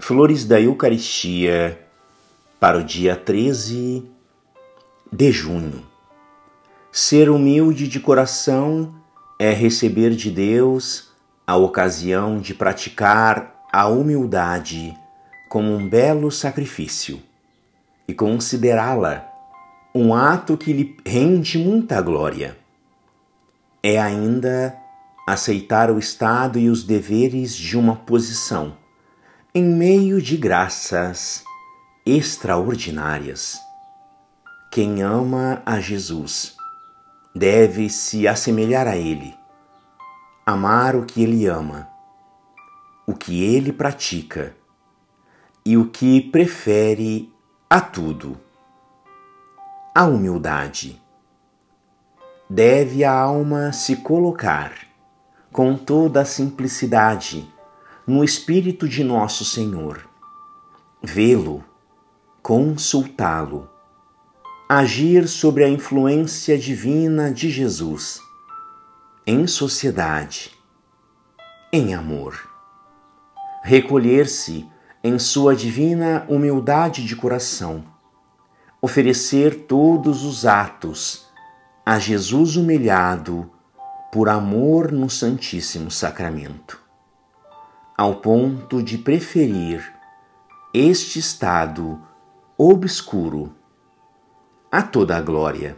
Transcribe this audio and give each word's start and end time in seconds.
Flores 0.00 0.44
da 0.44 0.60
Eucaristia 0.60 1.78
para 2.60 2.78
o 2.78 2.84
dia 2.84 3.16
13 3.16 4.08
de 5.12 5.32
junho. 5.32 5.84
Ser 6.90 7.28
humilde 7.28 7.88
de 7.88 7.98
coração 7.98 8.94
é 9.38 9.50
receber 9.52 10.10
de 10.10 10.30
Deus 10.30 11.10
a 11.44 11.56
ocasião 11.56 12.38
de 12.38 12.54
praticar 12.54 13.66
a 13.72 13.88
humildade 13.88 14.96
como 15.48 15.74
um 15.74 15.88
belo 15.88 16.30
sacrifício 16.30 17.20
e 18.06 18.14
considerá-la 18.14 19.28
um 19.92 20.14
ato 20.14 20.56
que 20.56 20.72
lhe 20.72 20.96
rende 21.04 21.58
muita 21.58 22.00
glória. 22.00 22.56
É 23.82 24.00
ainda 24.00 24.76
aceitar 25.26 25.90
o 25.90 25.98
estado 25.98 26.56
e 26.56 26.70
os 26.70 26.84
deveres 26.84 27.54
de 27.54 27.76
uma 27.76 27.96
posição 27.96 28.76
em 29.58 29.64
meio 29.64 30.22
de 30.22 30.36
graças 30.36 31.42
extraordinárias. 32.06 33.58
Quem 34.70 35.02
ama 35.02 35.60
a 35.66 35.80
Jesus 35.80 36.54
deve 37.34 37.90
se 37.90 38.28
assemelhar 38.28 38.86
a 38.86 38.96
Ele, 38.96 39.34
amar 40.46 40.94
o 40.94 41.04
que 41.04 41.24
Ele 41.24 41.48
ama, 41.48 41.88
o 43.04 43.14
que 43.14 43.42
Ele 43.42 43.72
pratica 43.72 44.54
e 45.66 45.76
o 45.76 45.90
que 45.90 46.20
prefere 46.20 47.28
a 47.68 47.80
tudo. 47.80 48.38
A 49.92 50.04
humildade. 50.04 51.02
Deve 52.48 53.02
a 53.02 53.12
alma 53.12 53.72
se 53.72 53.96
colocar 53.96 54.72
com 55.50 55.76
toda 55.76 56.20
a 56.20 56.24
simplicidade 56.24 57.57
no 58.08 58.24
Espírito 58.24 58.88
de 58.88 59.04
Nosso 59.04 59.44
Senhor, 59.44 60.08
vê-lo, 61.02 61.62
consultá-lo, 62.42 63.68
agir 64.66 65.28
sobre 65.28 65.62
a 65.62 65.68
influência 65.68 66.56
divina 66.56 67.30
de 67.30 67.50
Jesus, 67.50 68.18
em 69.26 69.46
sociedade, 69.46 70.52
em 71.70 71.94
amor, 71.94 72.48
recolher-se 73.62 74.66
em 75.04 75.18
sua 75.18 75.54
divina 75.54 76.24
humildade 76.30 77.04
de 77.04 77.14
coração, 77.14 77.84
oferecer 78.80 79.66
todos 79.66 80.24
os 80.24 80.46
atos 80.46 81.26
a 81.84 81.98
Jesus 81.98 82.56
humilhado 82.56 83.50
por 84.10 84.30
amor 84.30 84.90
no 84.92 85.10
Santíssimo 85.10 85.90
Sacramento 85.90 86.87
ao 87.98 88.14
ponto 88.14 88.80
de 88.80 88.96
preferir 88.96 89.92
este 90.72 91.18
estado 91.18 92.00
obscuro 92.56 93.52
a 94.70 94.80
toda 94.80 95.16
a 95.16 95.20
glória, 95.20 95.76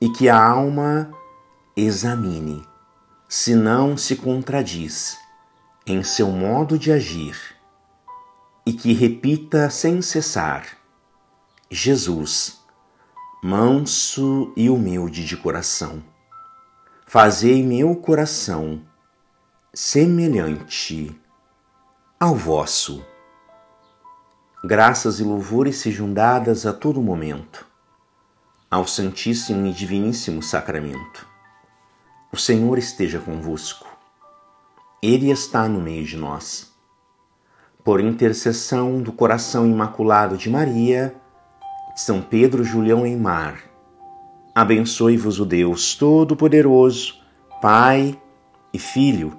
e 0.00 0.08
que 0.08 0.28
a 0.28 0.40
alma 0.40 1.10
examine 1.76 2.64
se 3.28 3.56
não 3.56 3.96
se 3.96 4.14
contradiz 4.14 5.18
em 5.84 6.04
seu 6.04 6.28
modo 6.30 6.78
de 6.78 6.92
agir, 6.92 7.36
e 8.64 8.72
que 8.72 8.92
repita 8.92 9.68
sem 9.70 10.00
cessar: 10.00 10.64
Jesus, 11.68 12.62
manso 13.42 14.52
e 14.56 14.70
humilde 14.70 15.24
de 15.24 15.36
coração, 15.36 16.04
fazei 17.04 17.64
meu 17.64 17.96
coração 17.96 18.80
semelhante 19.80 21.16
ao 22.18 22.34
vosso. 22.34 23.06
Graças 24.64 25.20
e 25.20 25.22
louvores 25.22 25.76
sejam 25.76 26.12
dadas 26.12 26.66
a 26.66 26.72
todo 26.72 27.00
momento 27.00 27.64
ao 28.68 28.88
Santíssimo 28.88 29.68
e 29.68 29.72
Diviníssimo 29.72 30.42
Sacramento. 30.42 31.24
O 32.32 32.36
Senhor 32.36 32.76
esteja 32.76 33.20
convosco. 33.20 33.86
Ele 35.00 35.30
está 35.30 35.68
no 35.68 35.80
meio 35.80 36.04
de 36.04 36.16
nós. 36.16 36.72
Por 37.84 38.00
intercessão 38.00 39.00
do 39.00 39.12
coração 39.12 39.64
imaculado 39.64 40.36
de 40.36 40.50
Maria, 40.50 41.14
São 41.94 42.20
Pedro 42.20 42.64
Julião 42.64 43.06
Eimar, 43.06 43.62
abençoe-vos 44.52 45.38
o 45.38 45.46
Deus 45.46 45.94
Todo-Poderoso, 45.94 47.14
Pai 47.62 48.20
e 48.74 48.78
Filho 48.80 49.38